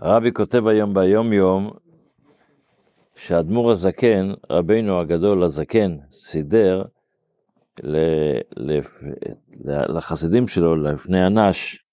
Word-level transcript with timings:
הרבי 0.00 0.32
כותב 0.32 0.66
היום 0.66 0.94
ביום 0.94 1.32
יום 1.32 1.70
שהאדמו"ר 3.14 3.70
הזקן, 3.70 4.32
רבינו 4.50 5.00
הגדול 5.00 5.42
הזקן, 5.42 5.96
סידר 6.10 6.84
לחסידים 9.66 10.48
שלו, 10.48 10.76
לפני 10.76 11.26
אנש, 11.26 11.84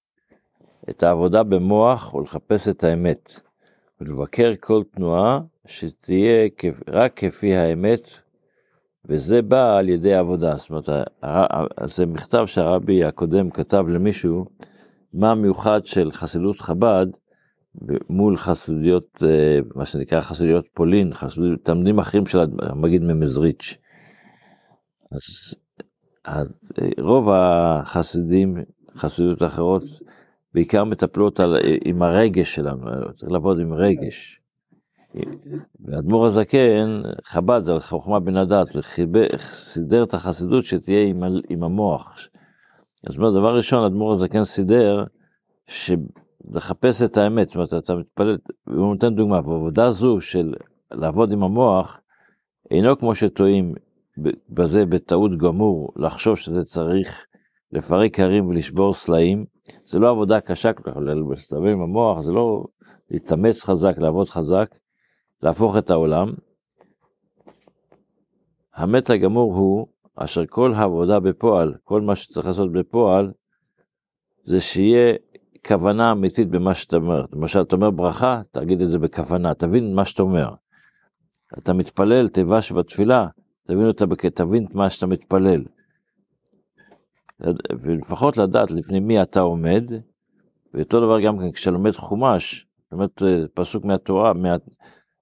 את 0.89 1.03
העבודה 1.03 1.43
במוח 1.43 2.13
ולחפש 2.13 2.67
את 2.67 2.83
האמת, 2.83 3.39
ולבקר 4.01 4.53
כל 4.59 4.83
תנועה 4.95 5.39
שתהיה 5.67 6.47
רק 6.87 7.13
כפי 7.15 7.55
האמת, 7.55 8.09
וזה 9.05 9.41
בא 9.41 9.77
על 9.77 9.89
ידי 9.89 10.13
עבודה. 10.13 10.57
זאת 10.57 10.69
אומרת, 10.69 10.89
זה 11.85 12.05
מכתב 12.05 12.45
שהרבי 12.45 13.03
הקודם 13.03 13.49
כתב 13.49 13.85
למישהו, 13.87 14.45
מה 15.13 15.31
המיוחד 15.31 15.85
של 15.85 16.11
חסידות 16.11 16.59
חב"ד 16.59 17.07
מול 18.09 18.37
חסידיות, 18.37 19.23
אה, 19.23 19.59
מה 19.75 19.85
שנקרא 19.85 20.21
חסידיות 20.21 20.65
פולין, 20.73 21.13
חסידיות, 21.13 21.59
תלמידים 21.63 21.99
אחרים 21.99 22.25
של 22.25 22.39
המגיד 22.61 23.01
ממזריץ'. 23.01 23.77
אז 25.11 25.55
רוב 26.99 27.29
החסידים, 27.29 28.57
חסידות 28.95 29.43
אחרות, 29.43 29.83
בעיקר 30.53 30.83
מטפלות 30.83 31.39
על, 31.39 31.57
עם 31.85 32.01
הרגש 32.01 32.55
שלנו, 32.55 33.13
צריך 33.13 33.31
לעבוד 33.31 33.59
עם 33.59 33.73
רגש. 33.73 34.41
ואדמו"ר 35.85 36.25
הזקן, 36.25 37.01
חב"ד 37.23 37.63
זה 37.63 37.73
על 37.73 37.79
חוכמה 37.79 38.19
בן 38.19 38.37
הדת, 38.37 38.67
סידר 39.51 40.03
את 40.03 40.13
החסידות 40.13 40.65
שתהיה 40.65 41.03
עם, 41.03 41.23
עם 41.49 41.63
המוח. 41.63 42.27
אז 43.07 43.15
דבר 43.15 43.55
ראשון, 43.55 43.85
אדמו"ר 43.85 44.11
הזקן 44.11 44.43
סידר, 44.43 45.03
שלחפש 46.51 47.01
את 47.01 47.17
האמת, 47.17 47.49
זאת 47.49 47.55
אומרת, 47.55 47.73
אתה 47.83 47.95
מתפלל, 47.95 48.37
הוא 48.67 48.93
נותן 48.93 49.15
דוגמה, 49.15 49.41
בעבודה 49.41 49.91
זו 49.91 50.21
של 50.21 50.53
לעבוד 50.91 51.31
עם 51.31 51.43
המוח, 51.43 52.01
אינו 52.71 52.97
כמו 52.97 53.15
שטועים 53.15 53.73
בזה 54.49 54.85
בטעות 54.85 55.37
גמור, 55.37 55.93
לחשוב 55.95 56.35
שזה 56.35 56.63
צריך 56.63 57.25
לפרק 57.71 58.19
הרים 58.19 58.47
ולשבור 58.47 58.93
סלעים, 58.93 59.45
זה 59.85 59.99
לא 59.99 60.09
עבודה 60.09 60.41
קשה 60.41 60.73
כל 60.73 60.91
כך, 60.91 60.97
להסתובב 61.29 61.67
עם 61.67 61.81
המוח, 61.81 62.21
זה 62.21 62.31
לא 62.31 62.63
להתאמץ 63.11 63.63
חזק, 63.63 63.97
לעבוד 63.97 64.29
חזק, 64.29 64.75
להפוך 65.43 65.77
את 65.77 65.89
העולם. 65.91 66.33
המת 68.75 69.09
הגמור 69.09 69.55
הוא 69.55 69.87
אשר 70.15 70.45
כל 70.45 70.73
העבודה 70.73 71.19
בפועל, 71.19 71.73
כל 71.83 72.01
מה 72.01 72.15
שצריך 72.15 72.47
לעשות 72.47 72.71
בפועל, 72.71 73.31
זה 74.43 74.61
שיהיה 74.61 75.13
כוונה 75.67 76.11
אמיתית 76.11 76.49
במה 76.49 76.73
שאתה 76.73 76.95
אומר. 76.95 77.25
למשל, 77.33 77.61
אתה 77.61 77.75
אומר 77.75 77.91
ברכה, 77.91 78.41
תגיד 78.51 78.81
את 78.81 78.89
זה 78.89 78.99
בכוונה, 78.99 79.53
תבין 79.53 79.95
מה 79.95 80.05
שאתה 80.05 80.23
אומר. 80.23 80.49
אתה 81.57 81.73
מתפלל, 81.73 82.27
תיבה 82.27 82.61
שבתפילה, 82.61 83.27
תבין 83.67 83.87
אותה, 83.87 84.05
תבין 84.35 84.65
את 84.65 84.75
מה 84.75 84.89
שאתה 84.89 85.07
מתפלל. 85.07 85.63
ולפחות 87.81 88.37
לדעת 88.37 88.71
לפני 88.71 88.99
מי 88.99 89.21
אתה 89.21 89.39
עומד, 89.39 89.83
ואותו 90.73 90.99
דבר 90.99 91.21
גם 91.21 91.37
כן 91.37 91.71
לומד 91.71 91.91
חומש, 91.91 92.67
לומד 92.91 93.07
אה, 93.23 93.43
פסוק 93.53 93.85
מהתורה, 93.85 94.33
מה... 94.33 94.55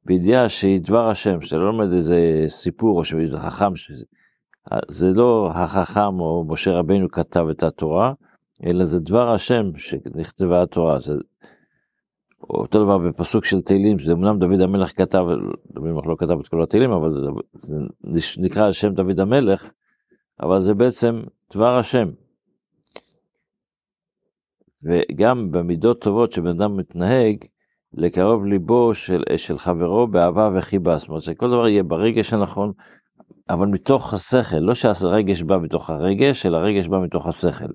בידיעה 0.05 0.49
שהיא 0.49 0.81
דבר 0.81 1.09
השם, 1.09 1.41
שאתה 1.41 1.57
לא 1.57 1.65
לומד 1.65 1.93
איזה 1.93 2.45
סיפור 2.47 2.99
או 2.99 3.05
שאיזה 3.05 3.39
חכם, 3.39 3.75
שזה, 3.75 4.05
זה 4.87 5.09
לא 5.09 5.51
החכם 5.53 6.19
או 6.19 6.45
משה 6.47 6.71
רבינו 6.71 7.11
כתב 7.11 7.45
את 7.51 7.63
התורה, 7.63 8.13
אלא 8.65 8.85
זה 8.85 8.99
דבר 8.99 9.33
השם 9.33 9.77
שנכתבה 9.77 10.61
התורה. 10.61 10.99
זה 10.99 11.13
אותו 12.49 12.83
דבר 12.83 12.97
בפסוק 12.97 13.45
של 13.45 13.61
תהילים, 13.61 13.99
זה 13.99 14.13
אמנם 14.13 14.39
דוד 14.39 14.61
המלך 14.61 14.97
כתב, 14.97 15.25
דוד 15.71 15.87
המלך 15.87 16.05
לא 16.05 16.15
כתב 16.17 16.39
את 16.39 16.47
כל 16.47 16.63
התהילים, 16.63 16.91
אבל 16.91 17.13
זה, 17.53 17.75
נקרא 18.37 18.71
שם 18.71 18.93
דוד 18.93 19.19
המלך, 19.19 19.71
אבל 20.41 20.59
זה 20.59 20.73
בעצם 20.73 21.21
דבר 21.53 21.77
השם. 21.77 22.09
וגם 24.83 25.51
במידות 25.51 26.01
טובות 26.01 26.31
שבן 26.31 26.47
אדם 26.47 26.77
מתנהג, 26.77 27.37
לקרוב 27.93 28.45
ליבו 28.45 28.93
של, 28.93 29.23
של 29.37 29.57
חברו 29.57 30.07
באהבה 30.07 30.49
וחיבה, 30.55 30.97
זאת 30.97 31.09
אומרת 31.09 31.21
שכל 31.21 31.51
דבר 31.51 31.67
יהיה 31.67 31.83
ברגש 31.83 32.33
הנכון, 32.33 32.71
אבל 33.49 33.67
מתוך 33.67 34.13
השכל, 34.13 34.57
לא 34.57 34.73
שהרגש 34.73 35.41
בא 35.41 35.57
מתוך 35.57 35.89
הרגש, 35.89 36.45
אלא 36.45 36.57
הרגש 36.57 36.87
בא 36.87 36.99
מתוך 36.99 37.27
השכל. 37.27 37.71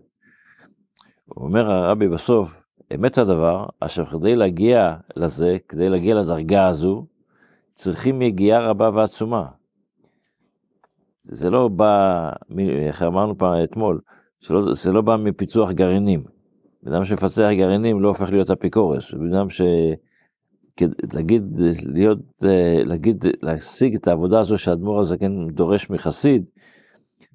אומר 1.36 1.70
הרבי 1.70 2.08
בסוף, 2.08 2.60
אמת 2.94 3.18
הדבר, 3.18 3.66
אשר 3.80 4.04
כדי 4.04 4.36
להגיע 4.36 4.96
לזה, 5.16 5.56
כדי 5.68 5.88
להגיע 5.88 6.14
לדרגה 6.14 6.66
הזו, 6.66 7.06
צריכים 7.74 8.22
יגיעה 8.22 8.70
רבה 8.70 8.90
ועצומה. 8.94 9.46
זה 11.22 11.50
לא 11.50 11.68
בא, 11.68 12.30
איך 12.58 13.02
אמרנו 13.02 13.38
פעם 13.38 13.64
אתמול, 13.64 14.00
שלא, 14.40 14.72
זה 14.72 14.92
לא 14.92 15.00
בא 15.00 15.16
מפיצוח 15.16 15.70
גרעינים. 15.70 16.24
בן 16.82 16.92
אדם 16.92 17.04
שמפצח 17.04 17.48
גרעינים 17.56 18.02
לא 18.02 18.08
הופך 18.08 18.30
להיות 18.30 18.50
אפיקורס, 18.50 19.14
בן 19.14 19.34
אדם 19.34 19.50
ש... 19.50 19.60
להגיד, 21.14 21.42
להיות, 21.86 22.18
להגיד, 22.84 23.24
להשיג 23.42 23.94
את 23.94 24.08
העבודה 24.08 24.40
הזו 24.40 24.58
שהאדמו"ר 24.58 25.00
הזקן 25.00 25.46
דורש 25.48 25.90
מחסיד, 25.90 26.44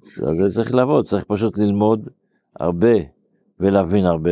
אז 0.06 0.36
זה 0.36 0.54
צריך 0.54 0.74
לעבוד, 0.74 1.04
צריך 1.04 1.24
פשוט 1.24 1.58
ללמוד 1.58 2.08
הרבה 2.60 2.96
ולהבין 3.60 4.06
הרבה, 4.06 4.30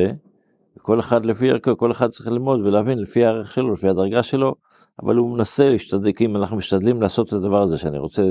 כל 0.79 1.01
אחד 1.01 1.27
לפי 1.27 1.51
ערכו, 1.51 1.77
כל 1.77 1.93
אחד 1.93 2.11
צריך 2.11 2.29
ללמוד 2.29 2.61
ולהבין 2.61 2.99
לפי 2.99 3.25
הערך 3.25 3.53
שלו, 3.53 3.73
לפי 3.73 3.89
הדרגה 3.89 4.23
שלו, 4.23 4.55
אבל 5.03 5.17
הוא 5.17 5.37
מנסה 5.37 5.71
להשתדל, 5.71 6.11
אם 6.21 6.37
אנחנו 6.37 6.57
משתדלים 6.57 7.03
לעשות 7.03 7.29
את 7.29 7.33
הדבר 7.33 7.63
הזה, 7.63 7.79
שאני 7.79 7.99
רוצה 7.99 8.23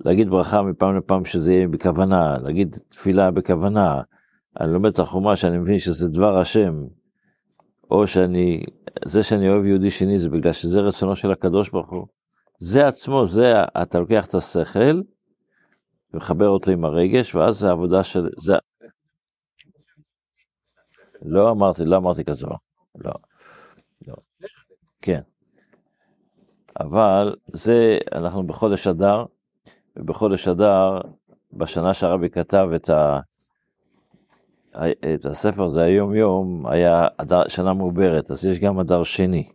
להגיד 0.00 0.28
ברכה 0.28 0.62
מפעם 0.62 0.96
לפעם 0.96 1.24
שזה 1.24 1.52
יהיה 1.52 1.68
בכוונה, 1.68 2.38
להגיד 2.38 2.78
תפילה 2.88 3.30
בכוונה, 3.30 4.00
אני 4.60 4.72
לומד 4.72 4.90
את 4.90 4.98
החומה 4.98 5.36
שאני 5.36 5.58
מבין 5.58 5.78
שזה 5.78 6.08
דבר 6.08 6.38
השם, 6.38 6.74
או 7.90 8.06
שאני, 8.06 8.62
זה 9.04 9.22
שאני 9.22 9.48
אוהב 9.48 9.64
יהודי 9.64 9.90
שני 9.90 10.18
זה 10.18 10.28
בגלל 10.28 10.52
שזה 10.52 10.80
רצונו 10.80 11.16
של 11.16 11.32
הקדוש 11.32 11.70
ברוך 11.70 11.90
הוא. 11.90 12.06
זה 12.58 12.86
עצמו, 12.86 13.26
זה, 13.26 13.52
אתה 13.82 13.98
לוקח 13.98 14.26
את 14.26 14.34
השכל, 14.34 15.00
ומחבר 16.14 16.48
אותו 16.48 16.70
עם 16.70 16.84
הרגש, 16.84 17.34
ואז 17.34 17.58
זה 17.58 17.70
עבודה 17.70 18.02
של, 18.02 18.28
זה... 18.38 18.54
לא 21.24 21.50
אמרתי, 21.50 21.84
לא 21.84 21.96
אמרתי 21.96 22.24
כזה 22.24 22.46
דבר, 22.46 22.56
לא, 22.98 23.12
לא, 24.08 24.14
כן. 25.02 25.20
אבל 26.80 27.36
זה, 27.52 27.98
אנחנו 28.14 28.46
בחודש 28.46 28.86
אדר, 28.86 29.24
ובחודש 29.96 30.48
אדר, 30.48 31.00
בשנה 31.52 31.94
שהרבי 31.94 32.30
כתב 32.30 32.68
את 32.76 32.90
ה... 32.90 33.20
את 35.14 35.26
הספר 35.26 35.64
הזה 35.64 35.82
היום 35.82 36.14
יום 36.14 36.66
היה 36.66 37.08
אדר, 37.16 37.48
שנה 37.48 37.74
מעוברת, 37.74 38.30
אז 38.30 38.44
יש 38.44 38.58
גם 38.58 38.80
אדר 38.80 39.02
שני. 39.02 39.48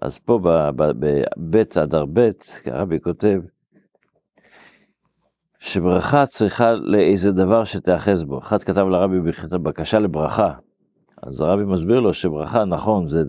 אז 0.00 0.18
פה 0.18 0.38
בבית 0.42 1.76
אדר 1.76 2.04
ב', 2.12 2.30
הרבי 2.66 3.00
כותב, 3.00 3.40
שברכה 5.72 6.26
צריכה 6.26 6.72
לאיזה 6.72 7.32
דבר 7.32 7.64
שתאחז 7.64 8.24
בו. 8.24 8.38
אחד 8.38 8.62
כתב 8.62 8.86
לרבי 8.86 9.16
בקשה 9.62 9.98
לברכה, 9.98 10.54
אז 11.22 11.40
הרבי 11.40 11.64
מסביר 11.64 12.00
לו 12.00 12.14
שברכה, 12.14 12.64
נכון, 12.64 13.06
זה, 13.06 13.22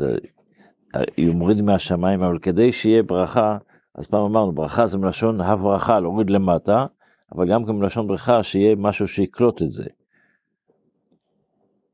היא 1.18 1.32
מוריד 1.32 1.62
מהשמיים, 1.62 2.24
אבל 2.24 2.40
כדי 2.40 2.72
שיהיה 2.72 3.04
ברכה, 3.04 3.58
אז 3.96 4.08
פעם 4.08 4.24
אמרנו, 4.24 4.52
ברכה 4.52 4.86
זה 4.86 4.98
מלשון 4.98 5.42
הברכה, 5.42 6.00
להוריד 6.00 6.30
למטה, 6.30 6.86
אבל 7.36 7.52
גם 7.52 7.66
כן 7.66 7.72
מלשון 7.72 8.08
ברכה, 8.08 8.44
שיהיה 8.44 8.76
משהו 8.76 9.08
שיקלוט 9.08 9.62
את 9.62 9.72
זה. 9.72 9.86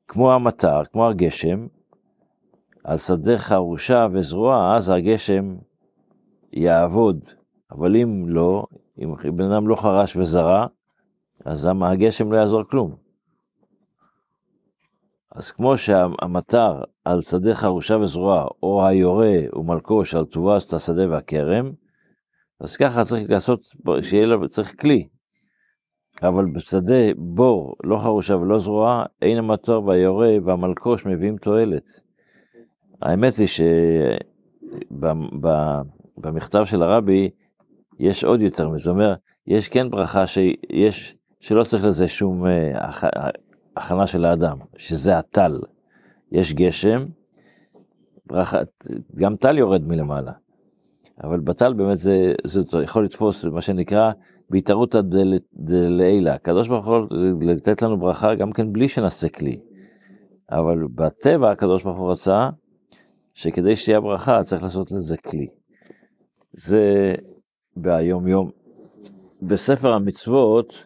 כמו 0.07 0.33
המטר, 0.33 0.85
כמו 0.91 1.07
הגשם, 1.07 1.67
על 2.83 2.97
שדה 2.97 3.37
חרושה 3.37 4.07
וזרוע, 4.11 4.75
אז 4.75 4.89
הגשם 4.89 5.55
יעבוד. 6.53 7.25
אבל 7.71 7.95
אם 7.95 8.25
לא, 8.27 8.65
אם 8.99 9.35
בן 9.35 9.51
אדם 9.51 9.67
לא 9.67 9.75
חרש 9.75 10.15
וזרע, 10.15 10.67
אז 11.45 11.69
הגשם 11.81 12.31
לא 12.31 12.37
יעזור 12.37 12.63
כלום. 12.63 12.95
אז 15.31 15.51
כמו 15.51 15.77
שהמטר 15.77 16.81
על 17.05 17.21
שדה 17.21 17.55
חרושה 17.55 17.97
וזרוע, 17.97 18.47
או 18.63 18.85
היורה 18.87 19.35
ומלקוש 19.53 20.15
על 20.15 20.25
תבואת 20.25 20.73
השדה 20.73 21.09
והכרם, 21.09 21.71
אז 22.59 22.77
ככה 22.77 23.03
צריך 23.03 23.29
לעשות, 23.29 23.67
שיהיה 24.01 24.25
לו, 24.25 24.49
צריך 24.49 24.81
כלי. 24.81 25.07
אבל 26.23 26.45
בשדה 26.45 27.13
בור, 27.17 27.75
לא 27.83 27.97
חרושה 27.97 28.35
ולא 28.35 28.59
זרועה, 28.59 29.05
אין 29.21 29.37
המטור 29.37 29.85
והיורה 29.85 30.35
והמלקוש 30.45 31.05
מביאים 31.05 31.37
תועלת. 31.37 31.85
האמת 33.01 33.37
היא 33.37 33.47
שבמכתב 36.17 36.63
של 36.65 36.83
הרבי 36.83 37.29
יש 37.99 38.23
עוד 38.23 38.41
יותר 38.41 38.69
מזה, 38.69 38.83
זאת 38.83 38.91
אומרת, 38.91 39.17
יש 39.47 39.69
כן 39.69 39.89
ברכה 39.89 40.27
שיש, 40.27 41.15
שלא 41.39 41.63
צריך 41.63 41.85
לזה 41.85 42.07
שום 42.07 42.45
אה, 42.45 42.89
הכנה 43.77 44.07
של 44.07 44.25
האדם, 44.25 44.57
שזה 44.77 45.17
הטל. 45.17 45.59
יש 46.31 46.53
גשם, 46.53 47.05
ברכה, 48.25 48.59
גם 49.15 49.35
טל 49.35 49.57
יורד 49.57 49.87
מלמעלה. 49.87 50.31
אבל 51.23 51.39
בטל 51.39 51.73
באמת 51.73 51.97
זה, 51.97 52.33
זה 52.43 52.61
יכול 52.83 53.05
לתפוס 53.05 53.45
מה 53.45 53.61
שנקרא 53.61 54.11
בהתערותא 54.49 55.01
דלעילא. 55.53 56.29
הקדוש 56.29 56.67
ברוך 56.67 56.85
הוא 56.85 56.99
לתת 57.41 57.81
לנו 57.81 57.99
ברכה 57.99 58.35
גם 58.35 58.51
כן 58.53 58.73
בלי 58.73 58.89
שנעשה 58.89 59.29
כלי. 59.29 59.59
אבל 60.51 60.87
בטבע 60.95 61.51
הקדוש 61.51 61.83
ברוך 61.83 61.97
הוא 61.97 62.11
רצה 62.11 62.49
שכדי 63.33 63.75
שתהיה 63.75 64.01
ברכה 64.01 64.43
צריך 64.43 64.63
לעשות 64.63 64.91
לזה 64.91 65.17
כלי. 65.17 65.47
זה 66.53 67.15
ביום 67.81 68.27
יום. 68.27 68.49
בספר 69.41 69.93
המצוות 69.93 70.85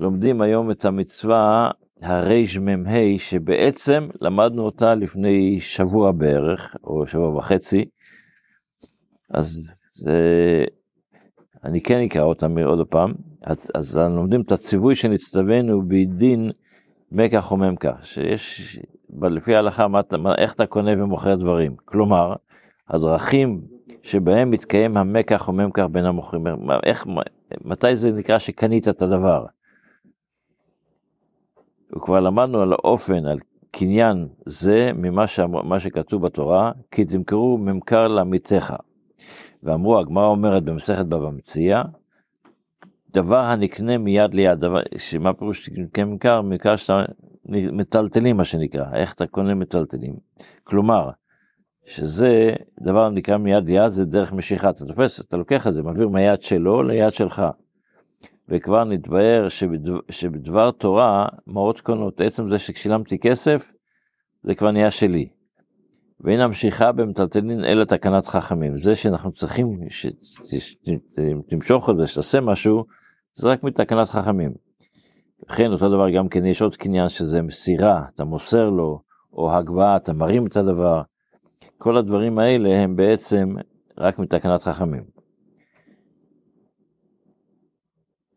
לומדים 0.00 0.40
היום 0.40 0.70
את 0.70 0.84
המצווה 0.84 1.70
הרמ"ה 2.02 3.18
שבעצם 3.18 4.08
למדנו 4.20 4.62
אותה 4.62 4.94
לפני 4.94 5.60
שבוע 5.60 6.12
בערך 6.12 6.76
או 6.84 7.06
שבוע 7.06 7.36
וחצי. 7.36 7.84
אז 9.30 9.74
זה, 9.92 10.18
אני 11.64 11.80
כן 11.80 12.00
אקרא 12.00 12.22
אותם 12.22 12.58
עוד 12.58 12.86
פעם. 12.86 13.12
אז, 13.42 13.70
אז 13.74 13.96
לומדים 13.96 14.40
את 14.40 14.52
הציווי 14.52 14.94
שנצטווינו 14.94 15.82
בדין 15.88 16.50
מקח 17.12 17.52
וממכח, 17.52 18.04
שיש 18.04 18.78
לפי 19.22 19.54
ההלכה 19.54 19.88
מה, 19.88 20.00
מה, 20.18 20.34
איך 20.34 20.54
אתה 20.54 20.66
קונה 20.66 21.04
ומוכר 21.04 21.34
דברים. 21.34 21.76
כלומר, 21.84 22.34
הדרכים 22.88 23.60
שבהם 24.02 24.50
מתקיים 24.50 24.96
המקח 24.96 25.48
וממכח 25.48 25.84
בין 25.92 26.04
המוכרים, 26.04 26.46
איך, 26.86 27.06
מתי 27.64 27.96
זה 27.96 28.12
נקרא 28.12 28.38
שקנית 28.38 28.88
את 28.88 29.02
הדבר? 29.02 29.46
וכבר 31.96 32.20
למדנו 32.20 32.60
על 32.60 32.72
האופן, 32.72 33.26
על 33.26 33.38
קניין 33.70 34.28
זה 34.46 34.90
ממה 34.94 35.26
ש... 35.26 35.40
שכתוב 35.78 36.26
בתורה, 36.26 36.72
כי 36.90 37.04
תמכרו 37.04 37.58
ממכר 37.58 38.08
לעמיתך. 38.08 38.74
ואמרו, 39.62 39.98
הגמרא 39.98 40.26
אומרת 40.26 40.64
במסכת 40.64 41.06
בבא 41.06 41.30
מציע, 41.30 41.82
דבר 43.10 43.38
הנקנה 43.38 43.98
מיד 43.98 44.34
ליד, 44.34 44.60
דבר, 44.60 44.80
שמה 44.96 45.32
פירוש 45.32 45.70
כממכר? 45.92 46.42
ממכר 46.42 46.76
שאתה 46.76 47.04
מטלטלים 47.48 48.36
מה 48.36 48.44
שנקרא, 48.44 48.84
איך 48.94 49.14
אתה 49.14 49.26
קונה 49.26 49.54
מטלטלים. 49.54 50.14
כלומר, 50.64 51.10
שזה 51.90 52.52
דבר 52.80 53.10
נקרא 53.10 53.36
מיד 53.36 53.68
ליד, 53.68 53.88
זה 53.88 54.04
דרך 54.04 54.32
משיכה, 54.32 54.70
אתה 54.70 54.84
תופס, 54.84 55.20
אתה 55.20 55.36
לוקח 55.36 55.66
את 55.66 55.72
זה, 55.72 55.82
מעביר 55.82 56.08
מהיד 56.08 56.42
שלו 56.42 56.82
ליד 56.82 57.12
שלך. 57.12 57.42
וכבר 58.48 58.84
נתבהר 58.84 59.48
שבדבר, 59.48 59.98
שבדבר 60.10 60.70
תורה, 60.70 61.26
מעות 61.46 61.80
קונות, 61.80 62.20
עצם 62.20 62.48
זה 62.48 62.58
ששילמתי 62.58 63.18
כסף, 63.18 63.72
זה 64.42 64.54
כבר 64.54 64.70
נהיה 64.70 64.90
שלי. 64.90 65.28
ואין 66.20 66.40
המשיכה 66.40 66.92
במטלטלין 66.92 67.64
אלא 67.64 67.84
תקנת 67.84 68.26
חכמים. 68.26 68.76
זה 68.76 68.96
שאנחנו 68.96 69.30
צריכים 69.30 69.78
שתמשוך 71.48 71.90
את 71.90 71.96
זה, 71.96 72.06
שתעשה 72.06 72.40
משהו, 72.40 72.84
זה 73.34 73.48
רק 73.48 73.62
מתקנת 73.62 74.08
חכמים. 74.08 74.52
לכן 75.48 75.72
אותו 75.72 75.88
דבר 75.88 76.10
גם 76.10 76.28
כן 76.28 76.46
יש 76.46 76.62
עוד 76.62 76.76
קניין 76.76 77.08
שזה 77.08 77.42
מסירה, 77.42 78.02
אתה 78.14 78.24
מוסר 78.24 78.70
לו, 78.70 79.00
או 79.32 79.52
הגבהה, 79.52 79.96
אתה 79.96 80.12
מרים 80.12 80.46
את 80.46 80.56
הדבר. 80.56 81.02
כל 81.82 81.96
הדברים 81.96 82.38
האלה 82.38 82.82
הם 82.82 82.96
בעצם 82.96 83.54
רק 83.98 84.18
מתקנת 84.18 84.62
חכמים. 84.62 85.02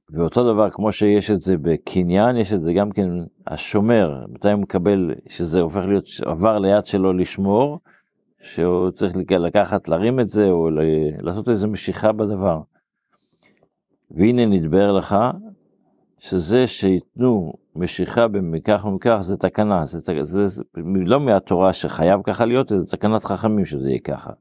ואותו 0.09 0.53
דבר 0.53 0.69
כמו 0.69 0.91
שיש 0.91 1.31
את 1.31 1.41
זה 1.41 1.57
בקניין, 1.57 2.37
יש 2.37 2.53
את 2.53 2.59
זה 2.59 2.73
גם 2.73 2.91
כן 2.91 3.09
השומר, 3.47 4.25
מתי 4.29 4.51
הוא 4.51 4.61
מקבל 4.61 5.11
שזה 5.27 5.61
הופך 5.61 5.81
להיות 5.87 6.05
עבר 6.25 6.59
ליד 6.59 6.85
שלו 6.85 7.13
לשמור, 7.13 7.79
שהוא 8.41 8.91
צריך 8.91 9.13
לקחת, 9.29 9.89
להרים 9.89 10.19
את 10.19 10.29
זה, 10.29 10.49
או 10.49 10.69
לעשות 11.19 11.49
איזה 11.49 11.67
משיכה 11.67 12.11
בדבר. 12.11 12.61
והנה 14.11 14.45
נדבר 14.45 14.91
לך, 14.91 15.15
שזה 16.23 16.67
שייתנו 16.67 17.53
משיכה 17.75 18.27
במכך 18.27 18.85
ומכך 18.85 19.17
זה 19.21 19.37
תקנה, 19.37 19.85
זה, 19.85 19.99
זה, 20.21 20.47
זה 20.47 20.63
לא 21.05 21.19
מהתורה 21.19 21.73
שחייב 21.73 22.21
ככה 22.23 22.45
להיות, 22.45 22.71
זה 22.75 22.97
תקנת 22.97 23.23
חכמים 23.23 23.65
שזה 23.65 23.89
יהיה 23.89 23.99
ככה. 23.99 24.31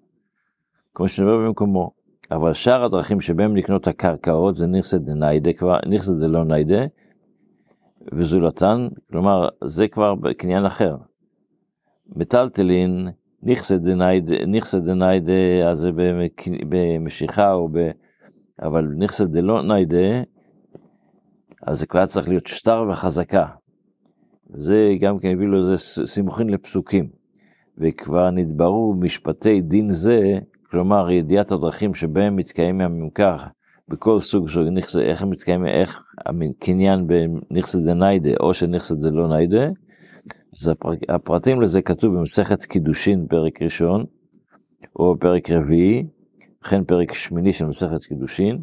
כמו 0.95 1.09
שנדבר 1.09 1.37
במקומו. 1.37 1.91
אבל 2.31 2.53
שאר 2.53 2.85
הדרכים 2.85 3.21
שבהם 3.21 3.57
לקנות 3.57 3.89
הקרקעות 3.89 4.55
זה 4.55 4.67
ניכסא 4.67 4.99
דניידה, 4.99 5.53
כבר 5.53 5.79
ניכסא 5.87 6.13
דלא 6.13 6.45
ניידה, 6.45 6.87
וזולתן, 8.13 8.89
כלומר 9.11 9.49
זה 9.65 9.89
כבר 9.89 10.15
בקניין 10.15 10.67
אחר. 10.67 10.97
מטלטלין, 12.17 13.09
ניכסא 13.43 13.77
דניידה, 13.77 14.47
ניכסא 14.47 14.79
דניידה, 14.79 15.69
אז 15.71 15.79
זה 15.79 15.91
במשיכה 16.69 17.53
או 17.53 17.69
ב... 17.73 17.91
אבל 18.63 18.85
ניכסא 18.97 19.25
דלא 19.25 19.63
ניידה, 19.63 20.23
אז 21.67 21.79
זה 21.79 21.87
כבר 21.87 22.07
צריך 22.07 22.29
להיות 22.29 22.47
שטר 22.47 22.85
וחזקה. 22.91 23.47
זה 24.55 24.95
גם 25.01 25.19
כן 25.19 25.29
הביא 25.33 25.47
לו 25.47 25.59
איזה 25.59 26.07
סימוכין 26.07 26.51
לפסוקים. 26.51 27.09
וכבר 27.79 28.31
נתבררו 28.31 28.95
משפטי 28.95 29.61
דין 29.61 29.91
זה 29.91 30.39
כלומר 30.63 31.11
ידיעת 31.11 31.53
הדרכים 31.53 31.95
שבהם 31.95 32.37
מתקיים 32.37 32.81
הממכר 32.81 33.37
בכל 33.89 34.21
סוג 34.21 34.49
של 34.49 34.71
נכסה, 34.71 35.01
איך 35.01 35.23
מתקיים, 35.23 35.67
איך 35.67 36.03
הקניין 36.27 37.07
בנכסה 37.07 37.79
דניידה 37.79 38.31
או 38.41 38.55
שנכסה 38.55 38.95
דלא 38.95 39.29
ניידה, 39.29 39.69
אז 40.61 40.73
הפרטים 41.09 41.61
לזה 41.61 41.83
כתוב 41.83 42.15
במסכת 42.15 42.65
קידושין 42.65 43.27
פרק 43.27 43.63
ראשון, 43.63 44.05
או 44.97 45.17
פרק 45.21 45.51
רביעי, 45.51 46.07
וכן 46.65 46.85
פרק 46.85 47.15
שמיני 47.15 47.53
של 47.53 47.67
מסכת 47.67 48.05
קידושין, 48.05 48.63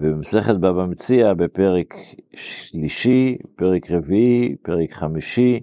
ובמסכת 0.00 0.54
בבא 0.54 0.86
מציע 0.86 1.34
בפרק 1.34 1.94
שלישי, 2.34 3.38
פרק 3.56 3.90
רביעי, 3.90 4.56
פרק 4.62 4.92
חמישי, 4.92 5.60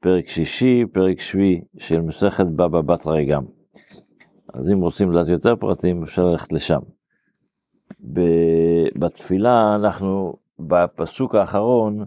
פרק 0.00 0.28
שישי, 0.28 0.84
פרק 0.92 1.20
שביעי 1.20 1.60
של 1.78 2.00
מסכת 2.00 2.46
בבא 2.46 2.80
בתרא 2.80 3.22
גם. 3.22 3.44
אז 4.54 4.70
אם 4.70 4.80
רוצים 4.80 5.12
לדעת 5.12 5.28
יותר 5.28 5.56
פרטים 5.56 6.02
אפשר 6.02 6.24
ללכת 6.24 6.52
לשם. 6.52 6.80
בתפילה 8.98 9.74
אנחנו 9.74 10.34
בפסוק 10.58 11.34
האחרון 11.34 12.04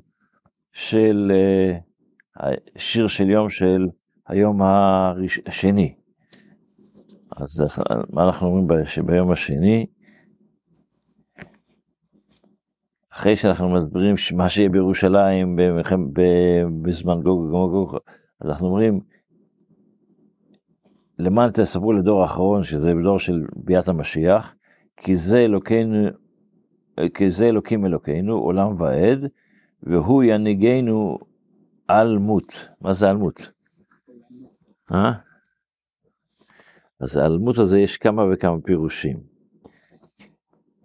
של 0.71 1.31
אה, 1.31 2.51
שיר 2.77 3.07
של 3.07 3.29
יום 3.29 3.49
של 3.49 3.85
היום 4.27 4.61
השני. 5.45 5.93
אז 7.37 7.63
מה 8.09 8.25
אנחנו 8.25 8.47
אומרים 8.47 8.67
ביום 9.05 9.31
השני? 9.31 9.85
אחרי 13.13 13.35
שאנחנו 13.35 13.69
מסבירים 13.69 14.15
מה 14.35 14.49
שיהיה 14.49 14.69
בירושלים 14.69 15.55
בזמן 16.81 17.21
גוג 17.21 17.39
ומגוג, 17.39 17.97
אז 18.41 18.49
אנחנו 18.49 18.67
אומרים 18.67 18.99
למען 21.19 21.51
תספרו 21.51 21.93
לדור 21.93 22.21
האחרון, 22.21 22.63
שזה 22.63 22.93
דור 23.03 23.19
של 23.19 23.41
ביאת 23.55 23.87
המשיח, 23.87 24.55
כי 24.97 25.15
זה 25.15 25.39
אלוקינו, 25.39 26.07
כי 27.13 27.31
זה 27.31 27.45
אלוקים 27.45 27.85
אלוקינו, 27.85 28.37
עולם 28.37 28.81
ועד, 28.81 29.19
והוא 29.83 30.23
ינהיגנו 30.23 31.17
על 31.87 32.17
מות. 32.17 32.67
מה 32.81 32.93
זה 32.93 33.09
על 33.09 33.17
מות? 33.17 33.51
אה? 34.93 35.11
אז 36.99 37.17
האלמות 37.17 37.57
הזה 37.57 37.79
יש 37.79 37.97
כמה 37.97 38.23
וכמה 38.33 38.61
פירושים. 38.61 39.30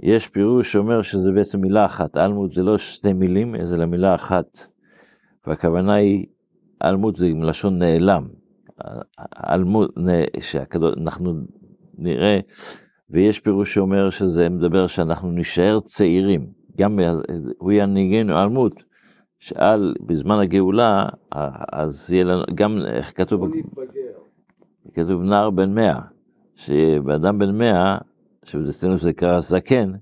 יש 0.00 0.28
פירוש 0.28 0.72
שאומר 0.72 1.02
שזה 1.02 1.32
בעצם 1.32 1.60
מילה 1.60 1.84
אחת, 1.84 2.16
אלמות 2.16 2.52
זה 2.52 2.62
לא 2.62 2.78
שתי 2.78 3.12
מילים, 3.12 3.54
זה 3.64 3.76
למילה 3.76 4.14
אחת. 4.14 4.66
והכוונה 5.46 5.94
היא, 5.94 6.26
אלמות 6.84 7.16
זה 7.16 7.34
מלשון 7.34 7.78
נעלם. 7.78 8.26
שאנחנו 10.40 11.34
נראה, 11.98 12.40
ויש 13.10 13.40
פירוש 13.40 13.74
שאומר 13.74 14.10
שזה 14.10 14.48
מדבר 14.48 14.86
שאנחנו 14.86 15.30
נישאר 15.30 15.80
צעירים, 15.80 16.46
גם 16.78 16.98
הוא 17.58 17.72
ינהיגנו 17.72 18.42
אלמות, 18.42 18.82
שאל 19.38 19.94
בזמן 20.06 20.38
הגאולה, 20.38 21.06
אז 21.72 22.12
יהיה 22.12 22.24
לנו, 22.24 22.42
גם 22.54 22.78
איך 22.86 23.12
כתוב, 23.16 23.50
כתוב 24.94 25.22
נער 25.22 25.50
בן 25.50 25.74
מאה, 25.74 26.00
שבאדם 26.54 27.38
בן 27.38 27.58
מאה, 27.58 27.98
שאצלנו 28.46 28.96
זה 28.96 29.12
קרא 29.12 29.40
זקן, 29.40 29.92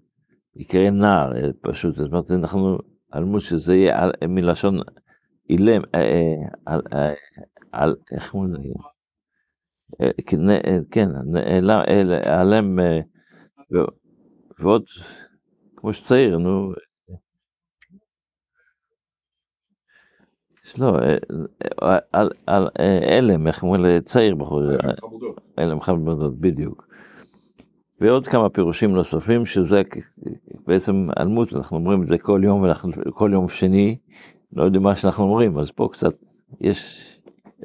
יקרא 0.57 0.91
נער, 0.91 1.33
פשוט, 1.61 1.95
זאת 1.95 2.13
אומרת, 2.13 2.31
אנחנו, 2.31 2.79
אלמות 3.15 3.43
שזה 3.43 3.75
יהיה 3.75 4.09
מלשון 4.29 4.79
אילם, 5.51 5.83
אה, 5.95 6.01
אה, 6.93 7.13
על, 7.73 7.97
איך? 8.17 8.35
אה, 10.01 10.11
כן, 10.91 11.09
נעלם, 11.25 12.81
אה, 12.81 13.01
ועוד, 14.59 14.85
כמו 15.77 15.93
שצעיר, 15.93 16.39
נו. 16.39 16.73
לא, 20.79 20.99
אה, 20.99 21.17
אה, 21.83 21.99
על, 22.47 22.69
אה, 22.79 23.19
אלם, 23.19 23.47
איך 23.47 23.63
אומרים 23.63 23.85
לצעיר 23.85 24.35
בחור. 24.35 24.63
אלם 25.59 25.81
חמודות, 25.81 26.41
בדיוק. 26.41 26.84
ועוד 28.01 28.27
כמה 28.27 28.49
פירושים 28.51 28.91
נוספים, 28.91 29.47
שזה 29.47 29.83
בעצם 30.67 31.09
אלמות, 31.19 31.53
אנחנו 31.53 31.77
אומרים 31.77 32.03
את 32.03 32.07
זה 32.07 32.19
כל 32.19 32.41
יום, 32.45 32.63
ואנחנו 32.63 32.93
כל 33.15 33.31
יום 33.33 33.49
שני, 33.49 33.97
לא 34.53 34.63
יודעים 34.63 34.83
מה 34.83 34.97
שאנחנו 34.97 35.25
אומרים, 35.25 35.59
אז 35.59 35.71
פה 35.71 35.89
קצת, 35.93 36.15
יש 36.61 37.11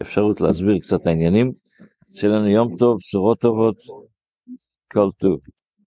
אפשרות 0.01 0.41
להסביר 0.41 0.79
קצת 0.79 1.07
העניינים. 1.07 1.51
שיהיה 2.13 2.33
לנו 2.33 2.48
יום 2.48 2.77
טוב, 2.77 2.98
בשורות 2.98 3.39
טובות, 3.39 3.75
כל 4.91 5.09
טוב. 5.17 5.39